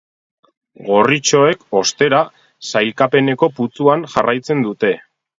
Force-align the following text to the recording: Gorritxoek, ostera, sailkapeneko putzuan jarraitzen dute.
Gorritxoek, 0.85 1.59
ostera, 1.79 2.21
sailkapeneko 2.69 3.49
putzuan 3.59 4.07
jarraitzen 4.15 4.65
dute. 4.69 4.91